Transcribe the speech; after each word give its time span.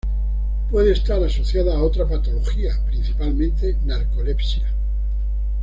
Puede 0.71 0.93
estar 0.93 1.23
asociada 1.23 1.75
a 1.77 1.83
otra 1.83 2.07
patología, 2.07 2.71
principalmente 2.87 3.77
narcolepsia. 3.85 4.65